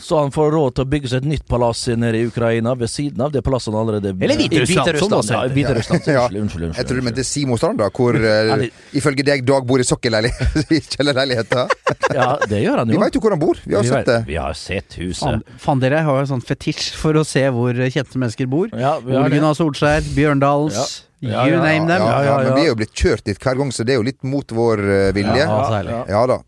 [0.00, 2.90] Så han får råd til å bygge seg et nytt palass nede i Ukraina, ved
[2.90, 5.52] siden av det palasset han allerede Eller Hviterussland.
[5.54, 6.08] Hviterussland.
[6.08, 6.24] Ja.
[6.24, 6.64] Unnskyld, unnskyld.
[6.64, 7.24] unnskyld, Jeg tror du mente.
[7.24, 8.64] Simostrand, da, hvor uh,
[8.96, 10.72] ifølge deg Dag bor i sokkelleilighet
[11.58, 11.66] i.
[12.14, 12.96] Ja, det gjør han jo.
[12.96, 13.60] Vi veit jo hvor han bor.
[13.64, 14.18] Vi har Vi sett det.
[14.28, 15.44] Vi har sett huset.
[15.60, 18.72] Faen, dere har jo en sånn fetisj for å se hvor kjente mennesker bor.
[18.72, 19.54] Ja, vi har Ole det.
[19.60, 20.88] Solskjær, Bjørndals, Ja.
[21.20, 22.00] Ja, you ja, name them.
[22.00, 22.54] Ja, ja, ja, men ja.
[22.54, 24.80] vi er jo blitt kjørt dit hver gang, så det er jo litt mot vår
[24.80, 25.44] eh, vilje.
[25.44, 26.38] Ja, da.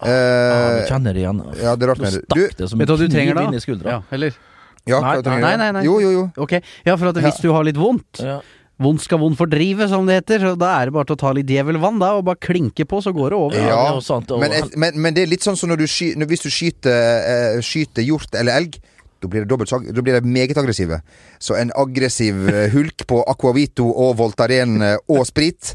[0.00, 1.40] Ah, vi Eh, kjenner det igjen.
[1.62, 2.22] ja, det er rart med det.
[2.24, 3.42] stakk Du- det som Vet du hva du kniv trenger da?
[3.48, 3.90] inn i skuldra.
[3.90, 4.32] Ja, eller?
[4.86, 5.82] ja, Nei, nei, nei, nei.
[5.84, 6.32] Jo, jo, jo.
[6.38, 6.52] Ok,
[6.86, 8.40] ja, for at hvis du har litt vondt Ja.
[8.80, 10.38] Vondt skal vondt fordrive, som det heter.
[10.40, 13.02] Så da er det bare til å ta litt djevelvann da, og bare klinke på,
[13.04, 13.54] så går det over.
[13.54, 15.76] Ja, Ja, det sant, og- men, et- men, men det er litt sånn som når
[15.76, 18.78] du sky, når, hvis du skyter, uh, skyter hjort eller elg.
[19.20, 21.02] Da blir, det dobbelt, da blir de meget aggressive.
[21.38, 25.74] Så en aggressiv eh, hulk på Aquavito og Voltaren og sprit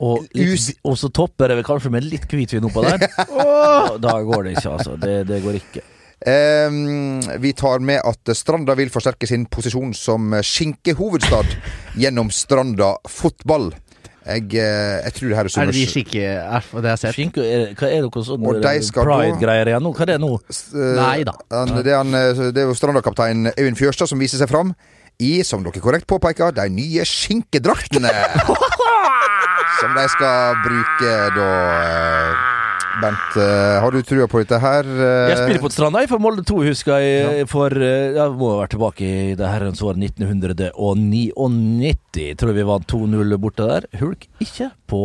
[0.00, 3.02] Og, litt, og så topper det vel kanskje med litt hvitvin oppå der.
[3.30, 4.96] Da- Da går det ikke, altså.
[5.00, 5.82] Det, det går ikke.
[6.20, 11.54] Um, vi tar med at Stranda vil forsterke sin posisjon som skinkehovedstad
[12.00, 13.70] gjennom Stranda fotball.
[14.20, 15.92] Jeg, eh, jeg tror det her er Er det de summers...
[15.94, 16.24] skikke...
[16.28, 17.14] Er, det jeg sett.
[17.16, 19.92] Skinke, er, hva er det sånn pride-greier igjen nå?
[19.96, 20.28] Hva er det nå?
[20.76, 21.34] Uh, Nei da.
[21.80, 24.74] Det, er han, eh, det er jo Stranda-kaptein Øyvind Fjørstad som viser seg fram
[25.20, 28.12] i, som dere korrekt påpeker, de nye skinkedraktene.
[29.80, 32.49] som de skal bruke da eh,
[32.98, 34.82] Bent, eh, har du trua på dette her?
[34.90, 35.28] eh?
[35.30, 37.46] Jeg spiller på Stranda, jeg, for Molde 2, husker jeg.
[37.48, 42.34] For eh, Jeg må være tilbake i det herrens år 1999.
[42.40, 43.86] Tror vi vant 2-0 borte der.
[44.00, 45.00] Hulk ikke på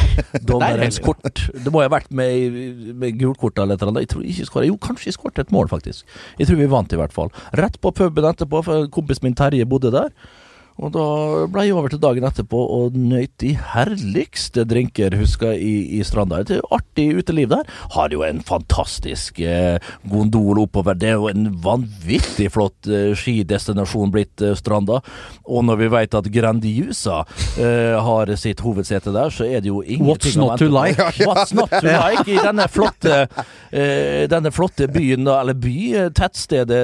[0.50, 1.46] dommerens kort.
[1.54, 4.04] Det må ha vært med, med gult kort eller et eller annet.
[4.04, 4.68] Jeg tror ikke skåret.
[4.70, 6.04] Jo, kanskje jeg skåret et mål, faktisk.
[6.38, 7.30] Jeg tror vi vant, i hvert fall.
[7.56, 10.10] Rett på puben etterpå, for kompisen min Terje bodde der.
[10.80, 11.06] Og da
[11.52, 16.04] ble jeg over til dagen etterpå og nøyt de herligste drinker, husker jeg, i, i
[16.06, 16.40] Stranda.
[16.40, 17.68] Er artig uteliv der.
[17.94, 19.76] Har jo en fantastisk eh,
[20.08, 20.96] gondol oppover.
[20.96, 25.00] Det er jo en vanvittig flott eh, skidestinasjon blitt eh, Stranda.
[25.50, 27.20] Og når vi vet at Grandiusa
[27.60, 30.98] eh, har sitt hovedsete der, så er det jo ingenting What's not to like?
[31.26, 33.26] What's not to like i denne flotte,
[33.70, 36.80] eh, denne flotte byen, eller by, tettstedet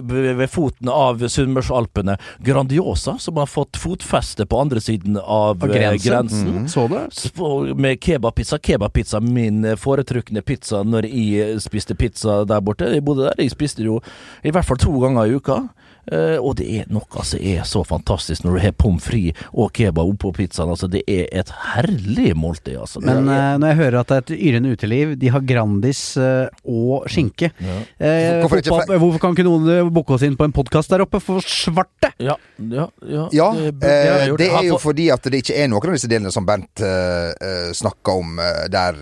[0.40, 2.16] ved foten av Sunnmørsalpene.
[2.44, 6.10] Grandiosa, som har fått fotfeste på andre siden av, Av eh, grensen.
[6.12, 6.48] grensen.
[6.48, 6.68] Mm.
[6.68, 7.74] Så du?
[7.74, 8.58] Med kebabpizza.
[8.58, 12.84] Kebabpizza, min eh, foretrukne pizza når jeg spiste pizza der borte.
[12.94, 13.34] Jeg bodde der.
[13.42, 14.00] Jeg spiste jo
[14.44, 15.60] i hvert fall to ganger i uka.
[16.12, 19.72] Eh, og det er noe som er så fantastisk når du har pommes frites og
[19.76, 20.72] kebab oppå pizzaen.
[20.72, 23.02] Altså, det er et herlig måltid, altså.
[23.04, 26.46] Men eh, når jeg hører at det er et yrende uteliv, de har Grandis uh,
[26.64, 30.92] og skinke eh, Hvorfor ikke Hvorfor kan ikke noen booke oss inn på en podkast
[30.92, 32.10] der oppe for svarte?
[32.22, 35.70] Ja, ja, ja, Ja, det burde eh, det er jo fordi at det ikke er
[35.70, 37.32] noen av disse delene som Bent uh,
[37.74, 38.38] snakka om
[38.70, 38.98] der,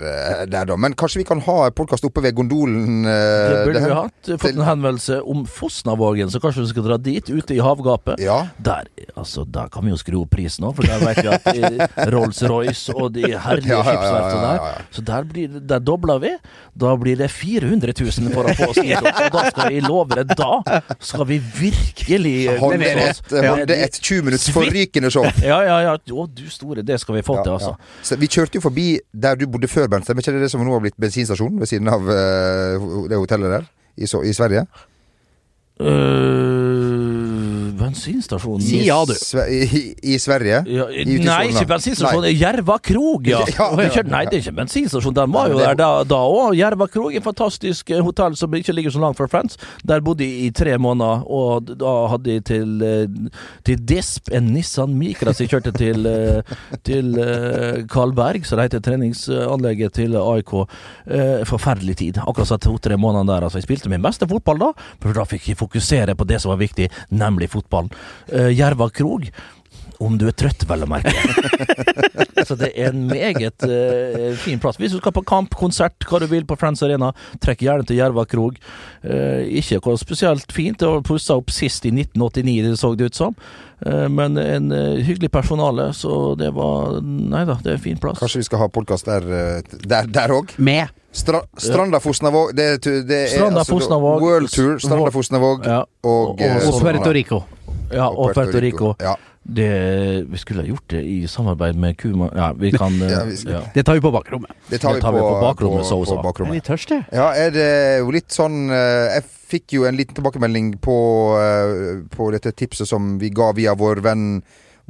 [0.46, 0.76] der, da.
[0.78, 3.02] Men kanskje vi kan ha podkast oppe ved gondolen?
[3.04, 4.30] Det burde det vi hatt.
[4.42, 8.20] Fått en henvendelse om Fosnavågen, så kanskje vi skal dra dra dit, ute i havgapet.
[8.22, 8.46] Ja.
[8.58, 12.08] Der, altså, der kan vi jo skru opp prisen òg, for der vet vi at
[12.12, 14.86] Rolls-Royce og de herlige Ja, skipsverftene ja, der.
[14.92, 16.32] Så der, blir, der dobler vi.
[16.78, 18.96] Da blir det 400 000 for å få oss dit.
[18.96, 24.26] Og da skal jeg love deg, da skal vi virkelig Holde et, holde et 20
[24.28, 25.26] minutts forrykende show.
[25.42, 25.92] Ja, ja, ja.
[25.96, 27.74] Å, du store, det skal vi få til, altså.
[28.04, 30.06] Så vi kjørte jo forbi der du bodde før, Bernt.
[30.06, 33.56] Stemmer ikke det det som nå har blitt bensinstasjon ved siden av eh, det hotellet
[33.56, 34.66] der i, så, i Sverige?
[35.82, 36.81] Øh,
[37.92, 39.12] bensinstasjonen Si ja, du.
[39.14, 40.62] Sve- I, i Sverige?
[40.66, 42.22] Ja, I- nei, ikke bensinstasjon.
[42.24, 42.32] Nei.
[42.38, 43.42] Jerva krog, ja.
[43.52, 44.02] Ja, ja.
[44.08, 45.14] Nei, det er ikke bensinstasjon.
[45.16, 46.56] Den var jo der da òg.
[46.58, 49.58] Jerva krog, en fantastisk eh, hotell som ikke ligger så langt fra Friends.
[49.86, 53.30] Der bodde jeg i tre måneder, og da hadde jeg til, eh,
[53.66, 57.12] til Disp en Nissan Micra som jeg kjørte til, eh, til
[57.92, 60.52] Karlberg, så det heter treningsanlegget til AIK.
[61.48, 62.18] Forferdelig tid.
[62.22, 63.46] Akkurat så to-tre måneder der.
[63.46, 64.70] Altså, jeg spilte min beste fotball da,
[65.02, 67.50] for da fikk jeg fokusere på det som var viktig, nemlig
[67.88, 68.46] fotballen.
[68.46, 69.28] Uh, Jerva krog.
[70.02, 71.12] Om du er trøtt, vel å merke.
[72.48, 74.78] Så det er en meget uh, fin plass.
[74.80, 78.00] Hvis du skal på kamp, konsert, hva du vil på Friends Arena, trekk gjerne til
[78.00, 78.56] Jerva krog.
[79.06, 80.80] Uh, ikke noe spesielt fint.
[80.82, 83.36] Det var pussa opp sist i 1989, det så det ut som.
[83.86, 84.74] Uh, men en
[85.06, 88.18] hyggelig personale, så det var Nei da, det er en fin plass.
[88.22, 90.56] Kanskje vi skal ha podkast der òg?
[90.58, 90.90] Med.
[91.12, 92.66] Stra Stranda Fosnavåg Det,
[93.04, 94.22] det er Stranda altså Fosnavåg.
[94.24, 94.78] World Tour.
[94.80, 97.42] Stranda Fosnavåg Ja, og, og- og, Og Puerto Rico.
[97.94, 98.94] Ja, og Puerto Rico.
[99.02, 99.16] Ja.
[99.42, 99.68] Det,
[100.30, 103.34] vi skulle ha gjort det i samarbeid med Kuma Ja, vi kan eh, Ja, vi
[103.50, 103.62] ja.
[103.74, 104.52] Det tar vi på bakrommet.
[104.68, 106.44] Det tar, Det tar vi vi på, på bakrommet, så på sa.
[106.44, 106.98] Er vi tørste?
[107.10, 107.70] Ja, er det
[108.04, 110.98] jo litt sånn eh, Jeg fikk jo en liten tilbakemelding på,
[111.42, 114.28] eh, på dette tipset som vi ga via vår venn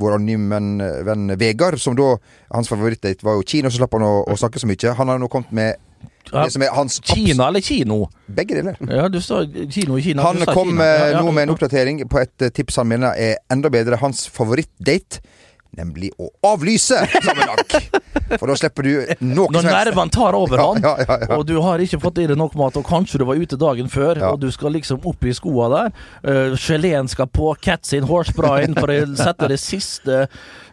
[0.00, 2.14] vår anonyme venn Vegard, som da
[2.52, 4.94] Hans favorittdate var jo Kina, så slapp han å, å snakke så mye.
[4.98, 5.80] Han har nå kommet med
[6.32, 8.06] Hans Kina eller kino?
[8.26, 8.76] Begge deler.
[8.88, 10.22] Ja, du sa kino i Kina.
[10.24, 10.84] Han kom Kina.
[10.84, 11.20] eh, Ja, ja.
[11.22, 13.98] nå med en oppdatering på et eh, tips han mener er enda bedre.
[14.00, 15.20] Hans favorittdate.
[15.72, 17.78] Nemlig å avlyse sammenlagt!
[18.40, 18.90] For da slipper du
[19.24, 19.76] noe Når som helst.
[19.78, 22.84] nervene tar over Ja, ja, og du har ikke fått i deg nok mat, og
[22.84, 25.94] kanskje du var ute dagen før, og du skal liksom opp i skoa der.
[26.24, 30.26] Uh, geleen skal på, cats sin hårsprayen for å sette det siste,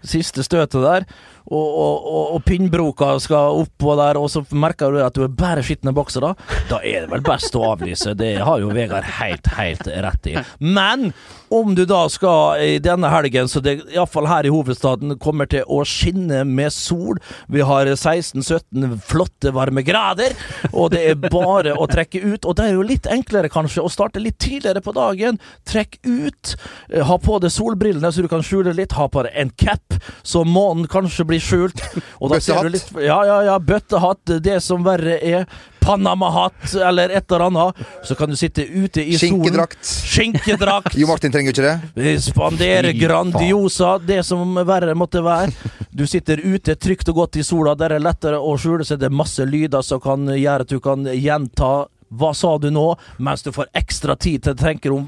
[0.03, 1.07] siste støtet der.
[1.49, 5.63] Og, og, og, pinnbroka skal oppå der, og så merker du at du er bare
[5.65, 6.35] skitne boksere.
[6.69, 8.13] Da er det vel best å avlyse.
[8.17, 10.37] Det har jo Vegard helt, helt rett i.
[10.59, 11.09] Men
[11.49, 15.65] om du da skal i denne helgen, så det iallfall her i hovedstaden kommer til
[15.65, 17.17] å skinne med sol.
[17.49, 20.37] Vi har 16-17 flotte varmegrader,
[20.69, 22.45] og det er bare å trekke ut.
[22.45, 25.41] Og det er jo litt enklere kanskje å starte litt tidligere på dagen.
[25.69, 26.53] Trekk ut.
[26.93, 28.93] Ha på deg solbrillene så du kan skjule litt.
[28.99, 31.81] Ha på deg en cap så månen kanskje blir skjult.
[32.19, 33.57] Og da ser du litt Ja, ja, ja.
[33.59, 34.37] Bøttehatt.
[34.43, 35.45] Det som verre er.
[35.79, 37.75] Panama-hatt eller et eller annet.
[38.03, 39.39] Så kan du sitte ute i solen.
[39.39, 39.85] Skinkedrakt.
[39.85, 40.95] Skinkedrakt.
[40.99, 42.17] Jo Martin trenger ikke det.
[42.21, 45.53] Spandere Fy Grandiosa, det som verre måtte være.
[45.89, 48.99] Du sitter ute trygt og godt i sola, der er lettere å skjule seg.
[49.01, 51.71] Det er masse lyder som kan gjøre at du kan gjenta
[52.09, 52.87] hva sa du nå?
[53.17, 55.07] Mens du får ekstra tid til å tenke om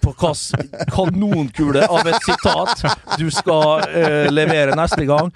[0.00, 2.84] på hvilken kanonkule av et sitat
[3.20, 5.30] du skal eh, levere neste gang.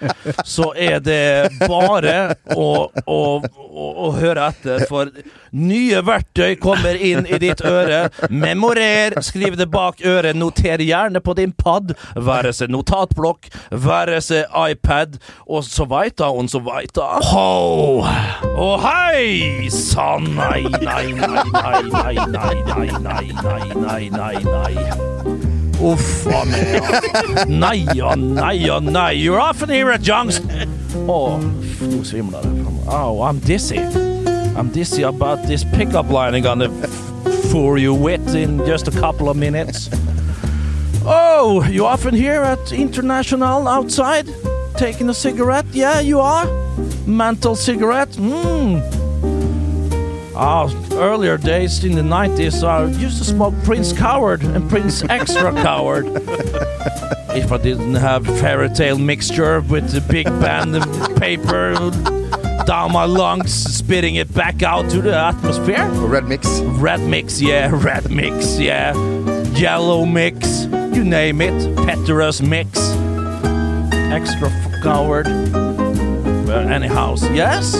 [0.44, 1.24] Så er det
[1.68, 2.68] bare å,
[3.06, 5.10] å, å, å høre etter, for
[5.54, 8.08] nye verktøy kommer inn i ditt øre.
[8.30, 14.50] Memorer, skriv det bak øret, noter gjerne på din pad, være seg notatblokk, være seg
[14.58, 17.20] iPad, og så veit da, og så veit da.
[17.30, 18.02] Ho!
[18.54, 25.34] Og hei sann, nei, nei, nei, nei, nei, nei, nei, nei, nei, nei, nei, nei.
[25.80, 27.48] Uff a meg.
[27.48, 29.12] Nei og nei og nei.
[29.20, 30.02] You're often here at
[30.94, 32.64] Å, nå svimler det.
[32.86, 33.80] Oh, I'm dizzy.
[34.56, 36.68] I'm dizzy about this pickup line I'm gonna
[37.50, 39.90] fool you with in just a couple of minutes.
[41.04, 44.28] Oh, you often here at International outside?
[44.76, 45.66] Taking a cigarette?
[45.72, 46.46] Yeah, you are?
[47.06, 48.14] Mental cigarette?
[48.16, 48.78] Hmm.
[50.36, 55.52] Ah, earlier days in the 90s, I used to smoke Prince Coward and Prince Extra
[55.62, 56.06] Coward.
[57.36, 61.74] if I didn't have fairy tale mixture with the big band of paper
[62.66, 65.86] down my lungs, spitting it back out to the atmosphere.
[65.90, 66.60] Red Mix.
[66.60, 68.92] Red mix, yeah, red mix, yeah.
[69.54, 71.52] Yellow mix, you name it.
[71.86, 72.78] Peterus mix.
[74.12, 75.26] Extra f- coward.
[75.26, 77.74] Well, anyhow, yes?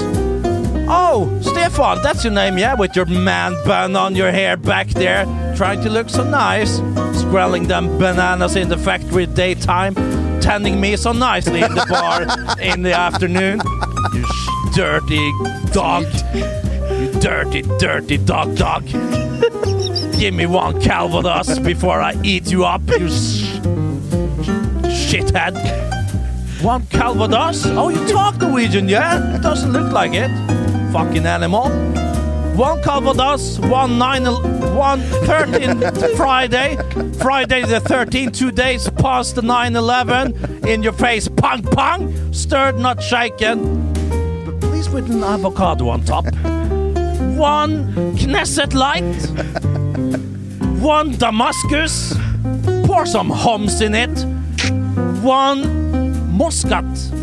[0.86, 2.74] Oh, Stefan, that's your name, yeah?
[2.74, 5.24] With your man bun on your hair back there,
[5.56, 6.76] trying to look so nice.
[7.18, 9.94] Squelling them bananas in the factory daytime,
[10.40, 12.22] tending me so nicely in the bar
[12.60, 13.60] in the afternoon.
[14.12, 15.32] You sh- dirty
[15.72, 16.04] dog.
[16.34, 18.84] You dirty, dirty dog dog.
[20.18, 23.56] Give me one Calvados before I eat you up, you sh-
[25.08, 25.54] shithead.
[26.62, 27.64] One Calvados?
[27.66, 29.34] Oh, you talk Norwegian, yeah?
[29.34, 30.30] It doesn't look like it.
[30.94, 31.70] Fucking animal.
[32.56, 35.80] One Calvados, one nine, one 13
[36.16, 36.76] Friday,
[37.18, 43.02] Friday the 13th, two days past the 9-11, in your face, pong pong, stirred not
[43.02, 43.92] shaken,
[44.44, 46.26] but please with an avocado on top.
[47.34, 49.02] One Knesset Light,
[50.80, 52.14] one Damascus,
[52.86, 54.16] pour some hums in it,
[55.24, 57.13] one Muscat.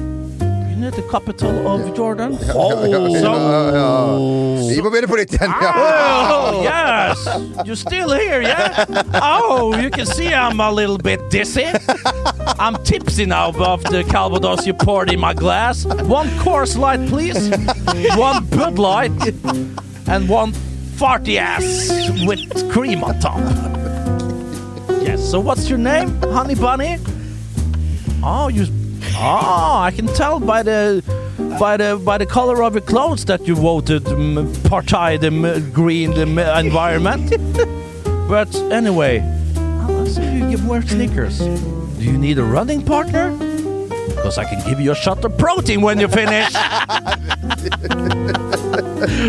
[0.91, 2.37] You the capital of Jordan?
[2.53, 2.83] Oh,
[3.21, 5.53] so Vi må begynne på nytt igjen.
[5.61, 5.71] Ja.
[5.75, 7.27] Oh, yes!
[7.65, 8.85] You're still here, yeah?
[9.21, 11.67] Oh, you can see I'm a little bit dizzy.
[12.59, 15.85] I'm tipsy now of the Calvados you poured in my glass.
[15.85, 17.49] One course light, please.
[18.17, 19.11] One Bud Light.
[20.07, 20.53] And one
[20.97, 21.89] farty ass
[22.25, 23.39] with cream on top.
[25.01, 26.97] Yes, so what's your name, honey bunny?
[28.23, 28.67] Oh, you.
[29.13, 31.03] Oh, I can tell by the
[31.59, 35.27] by the by the color of your clothes that you voted mm, um, party the
[35.27, 37.29] m- green the m- environment.
[38.29, 39.21] but anyway,
[39.57, 41.39] oh, I see you give wear sneakers.
[41.39, 43.31] Do you need a running partner?
[44.07, 46.53] Because I can give you a shot of protein when you finish.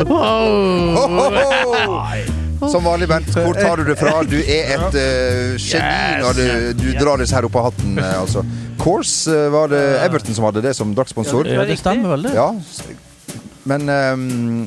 [0.94, 2.31] Ohoho!
[2.70, 3.30] Som vanlig, Bent.
[3.34, 4.22] Hvor tar du det fra?
[4.22, 6.44] Du er et uh, geni når du,
[6.78, 7.96] du drar disse her opp av hatten.
[7.98, 8.44] uh, altså.
[8.80, 11.48] Course uh, var det Everton som hadde det som dagsponsor.
[11.50, 12.36] Ja, det stemmer vel, det.
[12.38, 12.52] Ja.
[13.70, 14.16] Men, eh,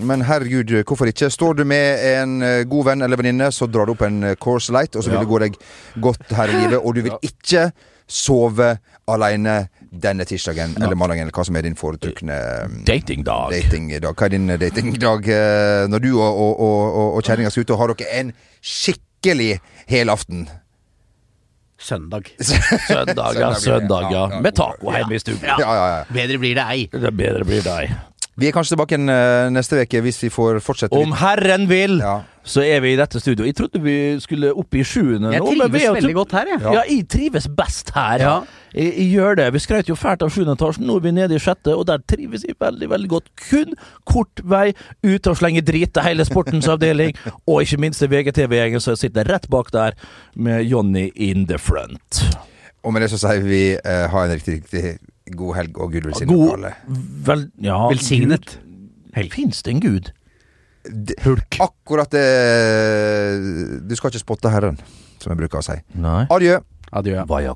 [0.07, 1.27] men herregud, hvorfor ikke?
[1.27, 2.37] Står du med en
[2.71, 5.27] god venn eller venninne, så drar du opp en Course Light, og så vil det
[5.33, 5.57] gå deg
[5.99, 6.79] godt her i livet.
[6.79, 7.65] Og du vil ikke
[8.07, 8.69] sove
[9.11, 13.55] alene denne tirsdagen eller mandagen, eller hva som er din foretrukne eh, Datingdag.
[13.55, 14.11] datingdag.
[14.13, 17.81] Hva er din datingdag eh, når du og, og, og, og, kjerringa skal ut og
[17.81, 18.31] har dere en
[18.61, 19.51] skikkelig
[19.91, 20.47] helaften?
[21.77, 22.31] Søndag.
[22.87, 23.53] Søndag, ja.
[23.59, 24.27] Søndag, ja.
[24.41, 25.41] Med taco hjemme i stuen.
[25.43, 26.03] Ja, ja, ja.
[26.09, 26.85] Bedre blir det ei.
[26.91, 27.91] Det bedre blir deg.
[28.35, 32.17] Vi er kanskje tilbake eh, neste uke hvis vi får fortsette Om Herren vil, Ja.
[32.43, 33.47] så er vi i dette studioet.
[33.47, 36.59] Jeg trodde vi skulle opp i sjuende nå, Jeg trives er veldig godt her, jeg.
[36.65, 36.73] Ja.
[36.83, 38.19] jeg trives best her.
[38.19, 38.33] Ja.
[38.75, 39.47] Jeg, jeg gjør det.
[39.55, 42.03] Vi skrøt jo fælt av sjuende etasjen, nå er vi nede i sjette, og der
[42.11, 43.31] trives jeg veldig, veldig godt.
[43.47, 43.71] Kun
[44.03, 44.73] kort vei
[45.07, 47.15] ut og slenge drit til hele sportens avdeling,
[47.49, 49.95] og ikke minst til VGTV-gjengen som sitter rett bak der
[50.35, 52.25] med Johnny in the front.
[52.83, 54.97] Og med det så sier vi eh, ha en riktig, riktig
[55.33, 56.73] god helg og Gud velsigne God alle.
[57.25, 58.59] vel, ja, Velsignet.
[59.31, 60.11] Fins det en gud?
[61.23, 61.57] Hulk.
[61.63, 62.25] Akkurat det
[63.89, 64.77] Du skal ikke spotte Herren,
[65.17, 65.79] som jeg bruker å si.
[65.97, 66.25] Nei.
[66.29, 66.59] Adjø.
[66.91, 67.23] Adjø.
[67.29, 67.55] Vaya